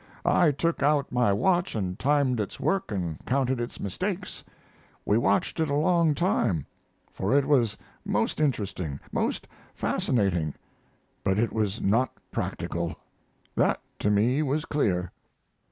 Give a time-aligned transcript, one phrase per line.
[0.25, 4.43] I took out my watch and timed its work and counted its mistakes.
[5.05, 6.65] We watched it a long time,
[7.13, 10.55] for it was most interesting, most fascinating,
[11.23, 12.95] but it was not practical
[13.55, 15.11] that to me was clear."